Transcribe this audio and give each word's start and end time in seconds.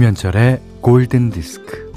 김현철의 0.00 0.60
골든 0.80 1.28
디스크. 1.28 1.92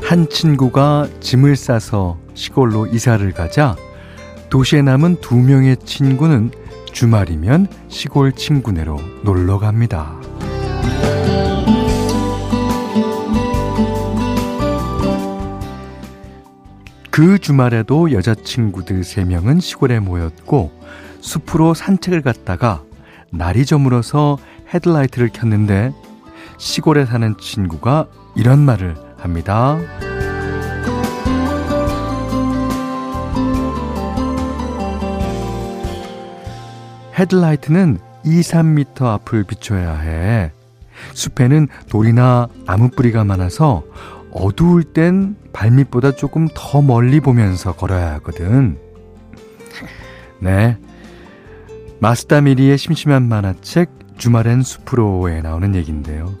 한 0.00 0.26
친구가 0.30 1.06
짐을 1.20 1.54
싸서 1.54 2.18
시골로 2.32 2.86
이사를 2.86 3.30
가자 3.32 3.76
도시에 4.48 4.80
남은 4.80 5.16
두 5.20 5.36
명의 5.36 5.76
친구는 5.76 6.50
주말이면 6.90 7.66
시골 7.88 8.32
친구네로 8.32 8.98
놀러 9.22 9.58
갑니다. 9.58 10.18
그 17.12 17.38
주말에도 17.38 18.10
여자친구들 18.10 19.04
세 19.04 19.22
명은 19.24 19.60
시골에 19.60 20.00
모였고 20.00 20.72
숲으로 21.20 21.74
산책을 21.74 22.22
갔다가 22.22 22.82
날이 23.30 23.66
저물어서 23.66 24.38
헤드라이트를 24.72 25.28
켰는데 25.28 25.92
시골에 26.56 27.04
사는 27.04 27.36
친구가 27.38 28.06
이런 28.34 28.60
말을 28.60 28.96
합니다. 29.18 29.78
헤드라이트는 37.18 37.98
2, 38.24 38.40
3미터 38.40 39.04
앞을 39.04 39.44
비춰야 39.44 39.96
해. 39.96 40.50
숲에는 41.12 41.68
돌이나 41.90 42.48
나무 42.64 42.88
뿌리가 42.88 43.22
많아서 43.24 43.82
어두울 44.32 44.82
땐 44.84 45.36
발밑보다 45.52 46.12
조금 46.12 46.48
더 46.54 46.80
멀리 46.82 47.20
보면서 47.20 47.74
걸어야 47.74 48.12
하거든. 48.14 48.78
네. 50.40 50.78
마스다 52.00 52.40
미리의 52.40 52.78
심심한 52.78 53.28
만화책 53.28 53.90
주말엔 54.18 54.62
숲으로에 54.62 55.40
나오는 55.42 55.74
얘기인데요. 55.74 56.34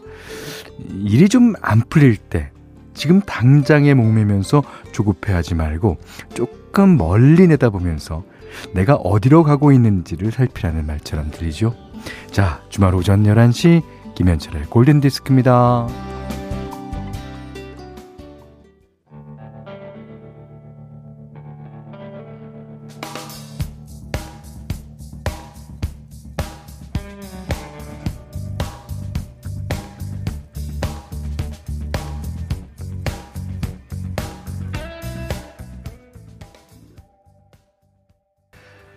일이 0.90 1.28
좀 1.28 1.54
안 1.62 1.82
풀릴 1.88 2.16
때 2.16 2.50
지금 2.94 3.20
당장에 3.20 3.94
목매면서 3.94 4.62
조급해하지 4.92 5.54
말고 5.54 5.98
조금 6.34 6.96
멀리 6.96 7.46
내다보면서 7.46 8.24
내가 8.74 8.96
어디로 8.96 9.44
가고 9.44 9.72
있는지를 9.72 10.30
살피라는 10.30 10.86
말처럼 10.86 11.30
들리죠. 11.30 11.74
자, 12.30 12.62
주말 12.68 12.94
오전 12.94 13.22
11시 13.22 13.82
김현철의 14.14 14.64
골든디스크입니다. 14.64 16.11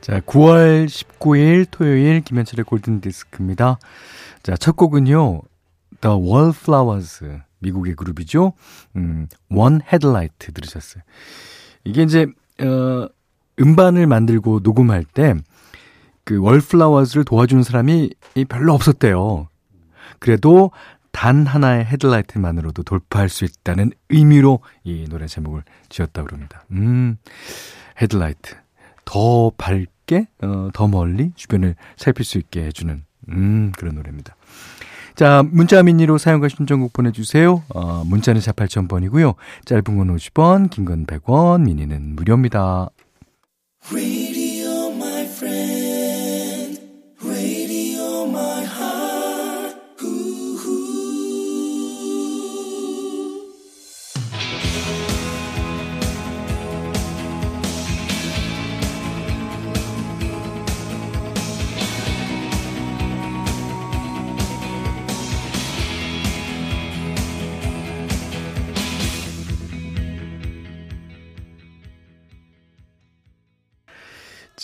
자, 0.06 0.20
9월 0.20 0.86
19일 0.86 1.66
토요일 1.72 2.22
김현철의 2.22 2.64
골든 2.66 3.02
디스크입니다. 3.02 3.80
자, 4.44 4.56
첫 4.56 4.76
곡은요. 4.76 5.42
The 6.02 6.16
Wallflowers 6.16 7.40
미국의 7.58 7.96
그룹이죠. 7.96 8.54
음, 8.98 9.28
One 9.50 9.80
Headlight 9.82 10.54
들으셨어요. 10.54 11.02
이게 11.86 12.04
이제 12.04 12.28
어 12.62 13.08
음반을 13.60 14.06
만들고 14.06 14.60
녹음할 14.62 15.06
때 15.06 15.34
그 16.26 16.40
월플라워즈를 16.42 17.24
도와주는 17.24 17.64
사람이 17.64 18.14
별로 18.50 18.74
없었대요. 18.74 19.48
그래도 20.20 20.72
단 21.12 21.46
하나의 21.46 21.86
헤드라이트만으로도 21.86 22.84
돌파할 22.84 23.30
수 23.30 23.46
있다는 23.46 23.92
의미로 24.10 24.60
이 24.84 25.08
노래 25.08 25.28
제목을 25.28 25.64
지었다고 25.88 26.28
그럽니다. 26.28 26.66
음, 26.72 27.18
헤드라이트. 28.02 28.56
더 29.06 29.52
밝, 29.56 29.86
쉽게 30.06 30.28
어, 30.42 30.70
더 30.74 30.88
멀리 30.88 31.32
주변을 31.36 31.76
살필 31.98 32.24
수 32.26 32.38
있게 32.38 32.64
해주는 32.66 33.04
음, 33.30 33.72
그런 33.78 33.96
노래입니다. 33.96 34.36
자, 35.16 35.44
문자 35.50 35.82
미니로 35.82 36.18
사용과 36.18 36.50
신청곡 36.50 36.94
보내주세요. 36.94 37.64
어, 37.74 38.04
문자는 38.06 38.42
4 38.42 38.52
8000번이고요. 38.52 39.36
짧은 39.66 39.84
건 39.98 40.16
50원, 40.16 40.70
긴 40.70 40.86
건 40.86 41.06
100원, 41.06 41.62
미니는 41.64 42.16
무료입니다. 42.16 42.90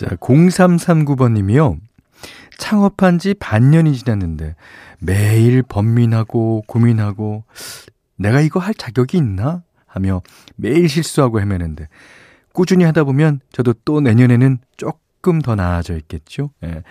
자, 0.01 0.07
0339번님이요. 0.15 1.77
창업한 2.57 3.19
지 3.19 3.35
반년이 3.35 3.95
지났는데 3.95 4.55
매일 4.99 5.61
번민하고 5.61 6.63
고민하고 6.65 7.43
내가 8.15 8.41
이거 8.41 8.59
할 8.59 8.73
자격이 8.73 9.17
있나? 9.17 9.61
하며 9.85 10.23
매일 10.55 10.89
실수하고 10.89 11.39
헤매는데 11.39 11.87
꾸준히 12.51 12.83
하다 12.83 13.03
보면 13.03 13.41
저도 13.51 13.73
또 13.85 14.01
내년에는 14.01 14.57
조금 14.75 15.39
더 15.39 15.53
나아져 15.53 15.95
있겠죠. 15.97 16.49
예. 16.63 16.81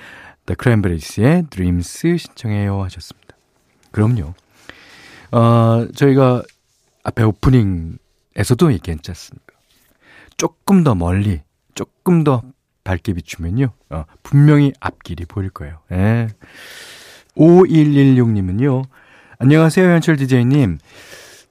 The 0.47 0.57
Cranberries의 0.61 1.47
Dreams 1.51 2.17
신청해요 2.17 2.81
하셨습니다. 2.85 3.37
그럼요. 3.91 4.35
어, 5.33 5.89
저희가 5.97 6.45
앞에 7.03 7.25
오프닝에서도 7.25 8.73
얘기했지 8.73 9.11
않습니까? 9.11 9.57
조금 10.37 10.85
더 10.85 10.95
멀리, 10.95 11.41
조금 11.75 12.23
더 12.23 12.43
밝게 12.91 13.13
비추면요. 13.13 13.69
어, 13.91 14.05
분명히 14.25 14.73
앞길이 14.81 15.25
보일 15.25 15.51
거예요. 15.51 15.79
예. 15.93 16.27
5116님은요. 17.37 18.83
안녕하세요, 19.39 19.89
현철 19.89 20.17
디제이님. 20.17 20.79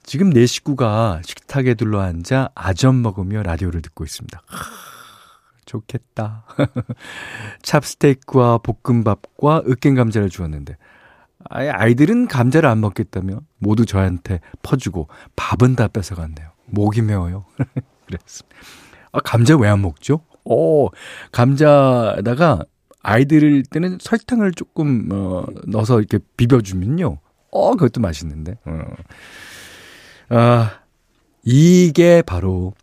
지금 0.03 0.31
내 0.31 0.45
식구가 0.45 1.21
식탁에 1.23 1.75
둘러앉아 1.75 2.49
아점 2.55 3.01
먹으며 3.01 3.41
라디오를 3.43 3.81
듣고 3.81 4.03
있습니다. 4.03 4.41
하, 4.45 4.65
좋겠다. 5.65 6.43
찹스테이크와 7.63 8.57
볶음밥과 8.57 9.63
으깬 9.65 9.95
감자를 9.95 10.29
주었는데 10.29 10.75
아이, 11.49 11.69
아이들은 11.69 12.27
감자를 12.27 12.67
안 12.67 12.81
먹겠다며 12.81 13.39
모두 13.59 13.85
저한테 13.85 14.41
퍼주고 14.61 15.07
밥은 15.37 15.77
다 15.77 15.87
뺏어갔네요. 15.87 16.49
목이 16.65 17.01
메워요. 17.01 17.45
그랬습니다. 18.07 18.57
아, 19.13 19.19
감자 19.21 19.55
왜 19.55 19.69
안 19.69 19.81
먹죠? 19.81 20.21
오, 20.45 20.89
감자에다가 21.31 22.63
아이들 23.01 23.63
때는 23.63 23.97
설탕을 24.01 24.53
조금 24.53 25.09
어, 25.11 25.45
넣어서 25.67 25.99
이렇게 25.99 26.19
비벼주면요. 26.37 27.19
어, 27.51 27.71
그것도 27.71 28.01
맛있는데. 28.01 28.57
어. 28.65 28.81
아, 30.29 30.79
이게 31.43 32.21
바로 32.21 32.73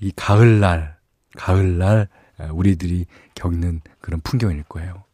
이 0.00 0.12
가을날, 0.14 0.96
가을날 1.36 2.08
우리들이 2.52 3.06
겪는 3.34 3.80
그런 4.00 4.20
풍경일 4.20 4.64
거예요. 4.64 5.04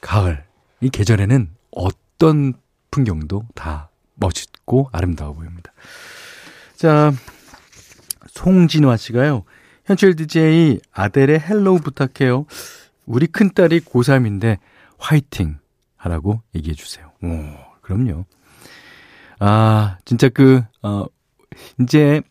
가을, 0.00 0.44
이 0.80 0.88
계절에는 0.88 1.50
어떤 1.72 2.54
풍경도 2.90 3.46
다 3.54 3.90
멋있고 4.14 4.88
아름다워 4.92 5.34
보입니다. 5.34 5.72
자, 6.76 7.12
송진화 8.28 8.96
씨가요. 8.96 9.44
현철 9.90 10.14
DJ 10.14 10.78
아델의 10.92 11.40
Hello 11.40 11.80
부탁해요. 11.80 12.46
우리 13.06 13.26
큰딸이 13.26 13.80
고3인데 13.80 14.58
화이팅 14.98 15.58
하라고 15.96 16.42
얘기해 16.54 16.76
주세요. 16.76 17.10
오, 17.24 17.28
그럼요. 17.80 18.24
아, 19.40 19.98
진짜 20.04 20.28
그, 20.28 20.62
어, 20.82 21.06
이제, 21.80 22.22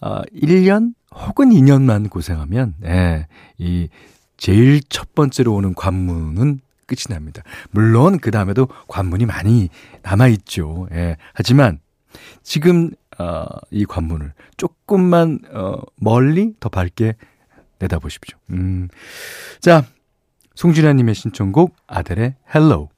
어, 0.00 0.22
1년 0.34 0.94
혹은 1.14 1.50
2년만 1.50 2.10
고생하면, 2.10 2.74
예, 2.84 3.28
이, 3.58 3.88
제일 4.36 4.82
첫 4.88 5.14
번째로 5.14 5.54
오는 5.54 5.72
관문은 5.72 6.58
끝이 6.86 7.04
납니다. 7.10 7.44
물론 7.70 8.18
그 8.18 8.32
다음에도 8.32 8.66
관문이 8.88 9.24
많이 9.26 9.68
남아있죠. 10.02 10.88
예. 10.90 11.16
하지만 11.32 11.78
지금 12.42 12.90
어, 13.18 13.46
이 13.70 13.84
관문을 13.84 14.32
조금만 14.56 15.40
어, 15.52 15.80
멀리 15.96 16.54
더 16.60 16.68
밝게 16.68 17.14
내다보십시오. 17.78 18.38
음. 18.50 18.88
자, 19.60 19.84
송진아님의 20.54 21.14
신청곡 21.14 21.74
아델의 21.86 22.36
Hello. 22.54 22.88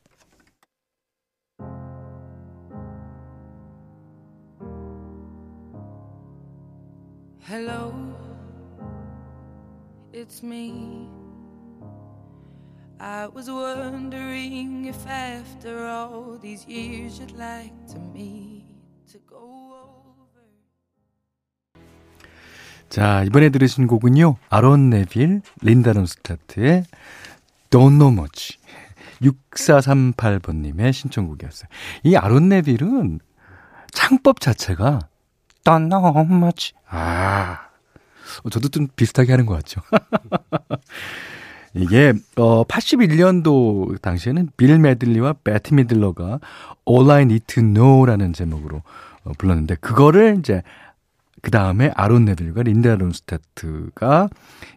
자, 22.88 23.24
이번에 23.24 23.48
들으신 23.50 23.86
곡은요. 23.86 24.36
아론 24.48 24.90
네빌, 24.90 25.42
린다 25.62 25.92
론스타트의 25.92 26.84
Don't 27.70 27.98
Know 27.98 28.12
Much. 28.12 28.58
6438번님의 29.22 30.92
신청곡이었어요. 30.92 31.68
이 32.04 32.16
아론 32.16 32.48
네빌은 32.48 33.20
창법 33.92 34.40
자체가 34.40 35.08
Don't 35.64 35.88
Know 35.88 36.26
Much. 36.30 36.74
아, 36.88 37.68
저도 38.50 38.68
좀 38.68 38.88
비슷하게 38.94 39.32
하는 39.32 39.46
것 39.46 39.54
같죠. 39.54 39.80
이게 41.74 42.14
어 42.36 42.64
81년도 42.64 44.00
당시에는 44.00 44.48
빌 44.56 44.78
메들리와 44.78 45.34
배트 45.44 45.74
미들러가 45.74 46.40
All 46.88 47.10
I 47.10 47.22
Need 47.22 47.46
to 47.46 47.62
Know라는 47.62 48.32
제목으로 48.32 48.82
어, 49.24 49.32
불렀는데 49.36 49.76
그거를 49.76 50.36
이제 50.38 50.62
그 51.46 51.52
다음에 51.52 51.92
아론 51.94 52.24
네빌과 52.24 52.64
린다 52.64 52.96
론스타트가 52.96 54.28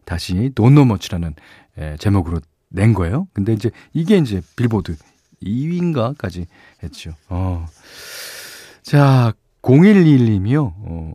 다시 0.05 0.51
Much라는 0.55 1.33
예, 1.79 1.95
제목으로 1.97 2.41
낸 2.69 2.93
거예요. 2.93 3.27
근데 3.33 3.53
이제 3.53 3.71
이게 3.91 4.17
이제 4.17 4.39
빌보드 4.55 4.95
2위인가까지 5.41 6.45
했죠. 6.83 7.15
어. 7.27 7.65
자, 8.83 9.33
0121님이요. 9.63 10.73
어, 10.75 11.13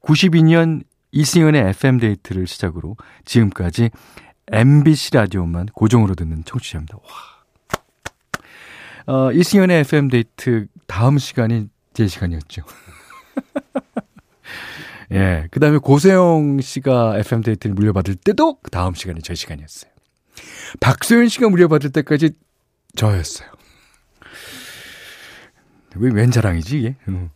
92년 0.00 0.84
이승연의 1.12 1.68
FM 1.68 1.98
데이트를 1.98 2.46
시작으로 2.46 2.96
지금까지 3.26 3.90
MBC 4.52 5.16
라디오만 5.16 5.66
고정으로 5.74 6.14
듣는 6.14 6.44
청취자입니다. 6.46 6.96
와. 9.06 9.14
어, 9.14 9.32
이승연의 9.32 9.80
FM 9.80 10.08
데이트 10.08 10.66
다음 10.86 11.18
시간이 11.18 11.68
제 11.92 12.06
시간이었죠. 12.06 12.62
예. 15.12 15.46
그 15.50 15.60
다음에 15.60 15.78
고세영 15.78 16.60
씨가 16.60 17.18
FM 17.18 17.42
데이트를 17.42 17.74
물려받을 17.74 18.14
때도 18.16 18.58
그 18.62 18.70
다음 18.70 18.94
시간이 18.94 19.22
제 19.22 19.34
시간이었어요. 19.34 19.90
박소연 20.80 21.28
씨가 21.28 21.48
물려받을 21.48 21.90
때까지 21.90 22.30
저였어요. 22.96 23.48
왜 25.96 26.10
웬 26.10 26.30
자랑이지, 26.30 26.78
이게? 26.78 26.96
어. 27.08 27.30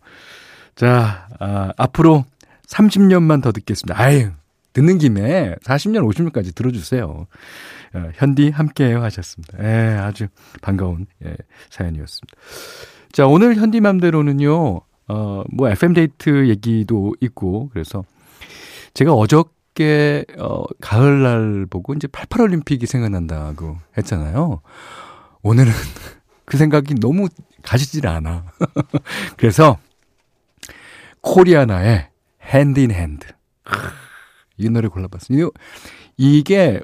자, 0.75 1.29
아, 1.39 1.73
앞으로 1.77 2.25
30년만 2.67 3.43
더 3.43 3.53
듣겠습니다. 3.53 4.01
아유, 4.01 4.31
듣는 4.73 4.99
김에 4.99 5.55
40년, 5.65 6.09
50년까지 6.09 6.55
들어주세요. 6.55 7.27
어, 7.95 8.11
현디 8.15 8.51
함께해요 8.51 9.03
하셨습니다. 9.03 9.59
예, 9.63 9.97
아주 9.99 10.29
반가운 10.61 11.07
예, 11.25 11.37
사연이었습니다. 11.71 12.37
자, 13.13 13.27
오늘 13.27 13.55
현디맘대로는요, 13.57 14.81
어, 15.09 15.43
뭐 15.51 15.69
FM데이트 15.71 16.49
얘기도 16.49 17.15
있고, 17.21 17.71
그래서 17.73 18.05
제가 18.95 19.15
어저께, 19.15 20.25
어, 20.39 20.65
가을날 20.81 21.67
보고 21.67 21.95
이제 21.95 22.07
88 22.07 22.43
올림픽이 22.43 22.87
생각난다고 22.87 23.79
했잖아요. 23.97 24.61
오늘은 25.43 25.73
그 26.45 26.57
생각이 26.57 26.95
너무 26.97 27.29
가시질 27.63 28.07
않아. 28.07 28.45
그래서 29.37 29.79
코리아나의 31.21 32.09
Hand 32.43 32.81
in 32.81 32.91
Hand. 32.91 33.27
이 34.57 34.69
노래 34.69 34.89
골라봤습니다. 34.89 35.49
이게 36.17 36.81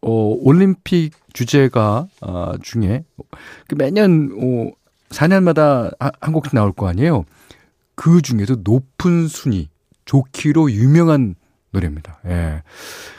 어, 0.00 0.10
올림픽 0.10 1.12
주제가 1.32 2.06
어, 2.22 2.52
중에 2.62 3.04
그 3.68 3.74
매년 3.74 4.30
어, 4.40 4.70
4년마다 5.10 5.94
한 5.98 6.32
곡씩 6.32 6.54
나올 6.54 6.72
거 6.72 6.88
아니에요. 6.88 7.24
그 8.00 8.22
중에도 8.22 8.56
높은 8.64 9.28
순위, 9.28 9.68
좋기로 10.06 10.72
유명한 10.72 11.34
노래입니다. 11.70 12.20
예. 12.24 12.62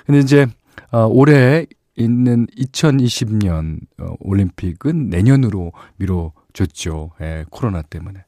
근데 0.08 0.22
이제 0.22 0.48
어, 0.92 1.06
올해 1.06 1.68
있는 1.96 2.48
2020년 2.48 3.82
어, 4.00 4.16
올림픽은 4.22 5.12
내년으로 5.12 5.72
미뤄졌죠. 5.98 7.12
예, 7.22 7.46
코로나 7.52 7.84
때문에. 7.84 8.26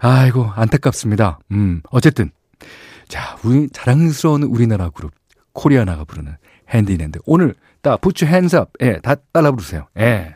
아이고, 0.00 0.44
안타깝습니다. 0.44 1.38
음, 1.52 1.82
어쨌든. 1.90 2.32
자, 3.06 3.36
우리, 3.44 3.68
자랑스러운 3.70 4.42
우리나라 4.42 4.90
그룹, 4.90 5.12
코리아나가 5.52 6.02
부르는 6.02 6.36
핸디핸드. 6.70 7.20
오늘, 7.26 7.54
딱, 7.80 8.00
부츠 8.00 8.24
핸즈업. 8.24 8.72
예, 8.80 8.98
다 8.98 9.14
따라 9.32 9.52
부르세요. 9.52 9.86
예. 10.00 10.34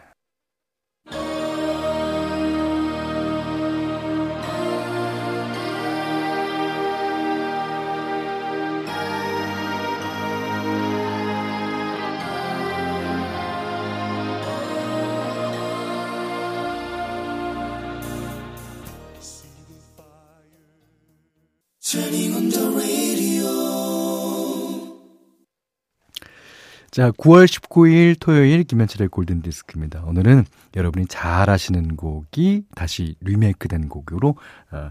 자, 26.98 27.12
9월 27.12 27.44
19일 27.44 28.16
토요일 28.18 28.64
김현철의 28.64 29.06
골든 29.10 29.40
디스크입니다. 29.42 30.02
오늘은 30.04 30.44
여러분이 30.74 31.06
잘 31.06 31.48
아시는 31.48 31.94
곡이 31.94 32.64
다시 32.74 33.14
리메이크된 33.20 33.88
곡으로 33.88 34.34
어, 34.72 34.90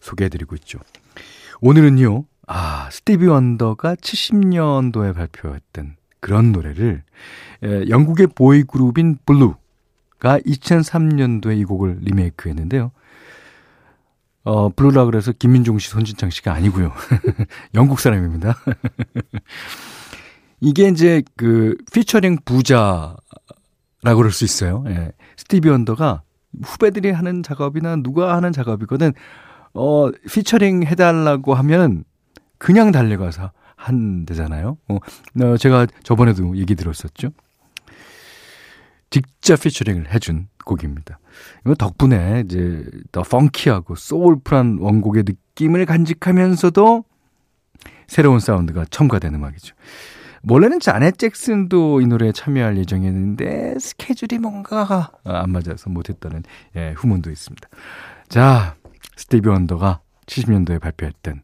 소개해드리고 0.00 0.54
있죠. 0.54 0.78
오늘은요, 1.60 2.24
아, 2.46 2.88
스티비 2.92 3.26
원더가 3.26 3.96
70년도에 3.96 5.12
발표했던 5.12 5.96
그런 6.20 6.52
노래를 6.52 7.02
에, 7.64 7.88
영국의 7.88 8.28
보이 8.28 8.62
그룹인 8.62 9.18
블루가 9.26 10.38
2003년도에 10.46 11.58
이 11.58 11.64
곡을 11.64 11.98
리메이크했는데요. 12.00 12.92
어, 14.44 14.68
블루라 14.68 15.06
그래서 15.06 15.32
김민종 15.32 15.80
씨, 15.80 15.90
손지창 15.90 16.30
씨가 16.30 16.52
아니고요. 16.52 16.92
영국 17.74 17.98
사람입니다. 17.98 18.54
이게 20.60 20.88
이제 20.88 21.22
그 21.36 21.76
피처링 21.92 22.38
부자라고 22.44 23.16
그럴 24.02 24.30
수 24.30 24.44
있어요. 24.44 24.84
예. 24.88 25.12
스티비 25.36 25.68
원더가 25.68 26.22
후배들이 26.62 27.10
하는 27.10 27.42
작업이나 27.42 27.96
누가 27.96 28.34
하는 28.36 28.52
작업이든 28.52 29.12
어 29.74 30.10
피처링 30.30 30.84
해달라고 30.84 31.54
하면 31.54 32.04
그냥 32.58 32.90
달려가서 32.90 33.52
한대잖아요. 33.76 34.76
어, 34.88 34.98
어 35.42 35.56
제가 35.56 35.86
저번에도 36.02 36.56
얘기 36.56 36.74
드렸었죠. 36.74 37.30
직접 39.10 39.60
피처링을 39.60 40.12
해준 40.12 40.48
곡입니다. 40.64 41.18
이거 41.64 41.74
덕분에 41.74 42.42
이제 42.44 42.84
더 43.12 43.22
funky하고 43.22 43.94
soulful한 43.94 44.78
원곡의 44.80 45.24
느낌을 45.26 45.86
간직하면서도 45.86 47.04
새로운 48.06 48.40
사운드가 48.40 48.84
첨가된 48.90 49.34
음악이죠. 49.34 49.74
원래는 50.50 50.80
자넷 50.80 51.18
잭슨도 51.18 52.00
이 52.00 52.06
노래에 52.06 52.32
참여할 52.32 52.78
예정이었는데 52.78 53.78
스케줄이 53.78 54.38
뭔가 54.38 55.12
안 55.24 55.50
맞아서 55.50 55.90
못했다는 55.90 56.42
예, 56.76 56.94
후문도 56.96 57.30
있습니다. 57.30 57.68
자, 58.28 58.76
스티비 59.16 59.48
원더가 59.48 60.00
70년도에 60.26 60.80
발표했던 60.80 61.42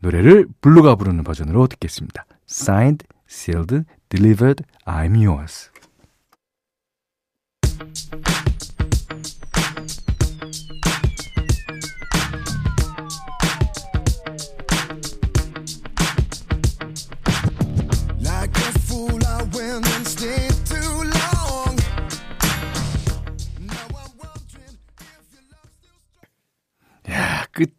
노래를 0.00 0.46
블루가 0.60 0.96
부르는 0.96 1.22
버전으로 1.24 1.66
듣겠습니다. 1.68 2.24
Signed, 2.48 3.06
Sealed, 3.28 3.84
Delivered, 4.08 4.64
I'm 4.84 5.14
Yours. 5.24 5.70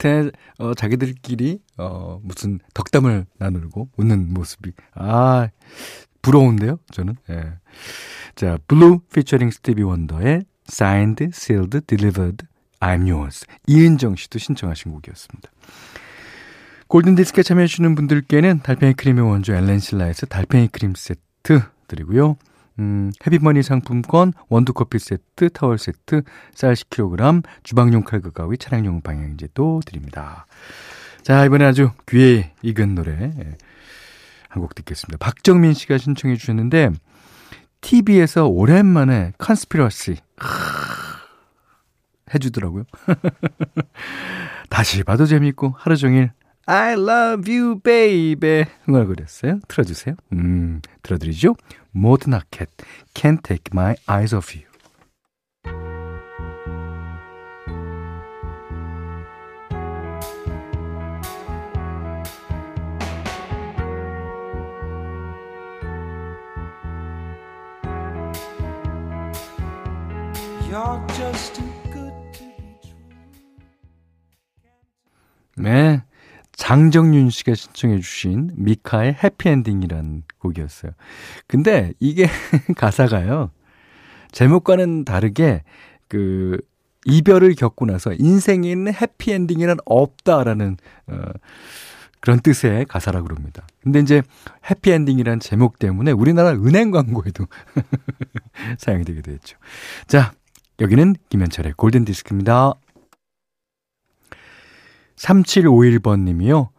끝에 0.02 0.32
어, 0.58 0.74
자기들끼리 0.74 1.60
어, 1.78 2.20
무슨 2.24 2.60
덕담을 2.74 3.26
나누고 3.38 3.90
웃는 3.98 4.34
모습이 4.34 4.72
아 4.96 5.50
부러운데요, 6.22 6.78
저는. 6.92 7.16
예. 7.30 7.54
자, 8.36 8.58
블루 8.68 9.00
피처링 9.14 9.52
스티비 9.52 9.82
원더의 9.82 10.44
Signed, 10.70 11.24
Sealed, 11.34 11.82
Delivered, 11.88 12.46
I'm 12.80 13.10
Yours. 13.10 13.46
이은정 13.68 14.16
씨도 14.16 14.40
신청하신 14.40 14.92
곡이었습니다. 14.92 15.50
골든디스크에 16.88 17.44
참여해주시는 17.44 17.96
분들께는 17.96 18.60
달팽이 18.62 18.94
크림의 18.94 19.24
원조 19.26 19.54
엘렌실라에서 19.54 20.26
달팽이 20.28 20.68
크림 20.68 20.94
세트 20.96 21.62
드리고요. 21.88 22.38
음, 22.82 23.12
해피머니 23.26 23.62
상품권, 23.62 24.34
원두커피 24.50 24.98
세트, 24.98 25.52
타월 25.52 25.78
세트, 25.78 26.24
쌀 26.56 26.74
10kg, 26.74 27.44
주방용 27.62 28.04
칼과 28.04 28.32
가위, 28.32 28.58
차량용 28.58 29.02
방향제도 29.02 29.82
드립니다. 29.86 30.48
자, 31.22 31.46
이번에 31.46 31.64
아주 31.66 31.92
귀에 32.10 32.54
익은 32.64 32.96
노래 32.96 33.32
예, 33.38 33.58
한곡 34.50 34.74
듣겠습니다. 34.74 35.20
박정민 35.20 35.74
씨가 35.74 36.00
신청해 36.00 36.36
주셨는데, 36.38 36.90
TV에서 37.82 38.48
오랜만에 38.48 39.34
컨스피러시 39.38 40.18
해주더라고요. 42.34 42.86
다시 44.70 45.04
봐도 45.04 45.28
재밌고 45.28 45.76
하루 45.78 45.98
종일 45.98 46.32
I 46.68 46.94
love 46.96 47.52
you, 47.52 47.80
baby. 47.82 48.66
흥얼거렸어요. 48.86 49.60
틀어주세요. 49.68 50.16
음, 50.34 50.82
들어드리죠. 51.04 51.56
모드나켓, 51.92 52.70
Can't 53.14 53.44
take 53.44 53.72
my 53.74 53.96
eyes 54.10 54.34
off 54.34 54.56
you. 54.58 54.72
네. 71.62 71.81
장정윤 76.72 77.32
씨가 77.32 77.54
신청해 77.54 78.00
주신 78.00 78.50
미카의 78.56 79.18
해피엔딩이라는 79.22 80.24
곡이었어요. 80.40 80.94
근데 81.46 81.92
이게 82.00 82.28
가사가요. 82.78 83.52
제목과는 84.32 85.04
다르게 85.04 85.64
그 86.08 86.58
이별을 87.04 87.56
겪고 87.56 87.88
나서 87.88 88.14
인생에는 88.18 88.94
해피엔딩이란 88.94 89.80
없다라는 89.84 90.78
어 91.08 91.24
그런 92.22 92.40
뜻의 92.40 92.86
가사라고 92.86 93.28
그럽니다. 93.28 93.68
근데 93.84 94.00
이제 94.00 94.22
해피엔딩이란 94.70 95.42
제목 95.42 95.78
때문에 95.78 96.12
우리나라 96.12 96.52
은행 96.52 96.92
광고에도 96.92 97.48
사용이 98.80 99.04
되기도 99.04 99.34
했죠. 99.34 99.58
자, 100.08 100.32
여기는 100.80 101.16
김현철의 101.28 101.74
골든 101.76 102.06
디스크입니다. 102.06 102.76
3751번 105.22 106.22
님이요. 106.22 106.70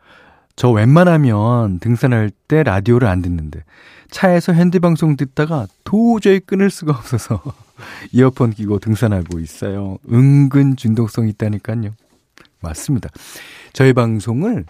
저 0.54 0.70
웬만하면 0.70 1.78
등산할 1.80 2.30
때 2.48 2.62
라디오를 2.62 3.08
안 3.08 3.22
듣는데 3.22 3.64
차에서 4.10 4.52
핸드방송 4.52 5.16
듣다가 5.16 5.66
도저히 5.84 6.40
끊을 6.40 6.68
수가 6.70 6.92
없어서 6.92 7.42
이어폰 8.12 8.50
끼고 8.50 8.78
등산하고 8.78 9.38
있어요. 9.40 9.96
은근 10.10 10.76
중독성 10.76 11.28
있다니까요. 11.28 11.90
맞습니다. 12.60 13.08
저희 13.72 13.92
방송을 13.92 14.66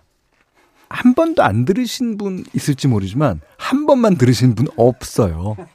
한 0.89 1.15
번도 1.15 1.43
안 1.43 1.65
들으신 1.65 2.17
분 2.19 2.45
있을지 2.55 2.87
모르지만 2.87 3.41
한 3.57 3.87
번만 3.87 4.17
들으신 4.17 4.55
분 4.55 4.69
없어요. 4.77 5.57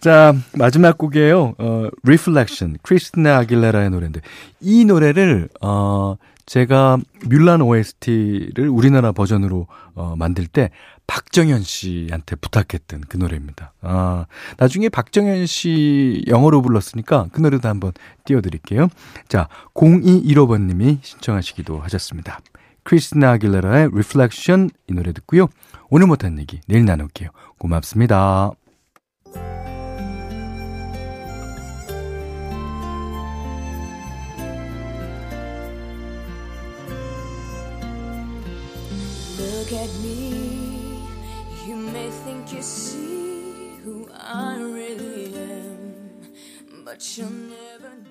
자, 0.00 0.32
마지막 0.56 0.96
곡이에요. 0.96 1.54
어, 1.58 1.88
Reflection. 2.04 2.78
크리스티나 2.82 3.38
아길레라의 3.38 3.90
노래인데 3.90 4.20
이 4.60 4.84
노래를 4.84 5.48
어 5.60 6.16
제가 6.46 6.98
뮬란 7.26 7.60
OST를 7.60 8.68
우리나라 8.68 9.12
버전으로 9.12 9.66
어 9.94 10.14
만들 10.16 10.46
때 10.46 10.70
박정현 11.06 11.62
씨한테 11.62 12.36
부탁했던 12.36 13.02
그 13.08 13.16
노래입니다. 13.16 13.72
아, 13.80 14.26
나중에 14.58 14.88
박정현 14.88 15.46
씨 15.46 16.22
영어로 16.28 16.62
불렀으니까 16.62 17.28
그 17.32 17.40
노래도 17.40 17.68
한번 17.68 17.92
띄워 18.24 18.40
드릴게요. 18.40 18.88
자, 19.26 19.48
0215번 19.74 20.62
님이 20.66 20.98
신청하시기도 21.02 21.80
하셨습니다. 21.80 22.40
크리스티나 22.84 23.32
아길레라의 23.32 23.86
Reflection 23.86 24.70
이 24.88 24.92
노래 24.92 25.12
듣고요. 25.12 25.48
오늘 25.90 26.06
못한 26.06 26.38
얘기 26.38 26.60
내일 26.66 26.84
나눌게요. 26.84 27.30
고맙습니다. 27.58 28.52
You 42.58 42.64
see 42.64 43.76
who 43.84 44.08
I 44.12 44.56
really 44.60 45.32
am, 45.36 46.10
but 46.84 47.16
you'll 47.16 47.30
never. 47.30 48.07